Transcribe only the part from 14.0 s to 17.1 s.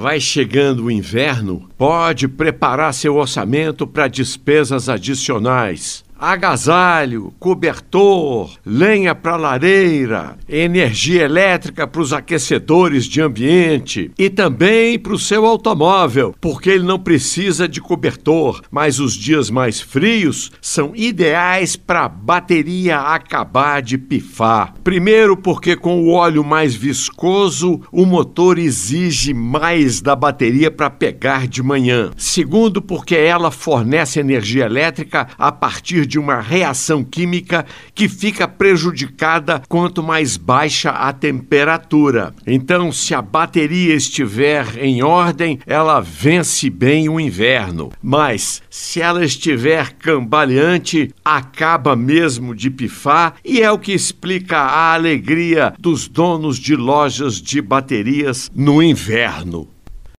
e também para o seu automóvel, porque ele não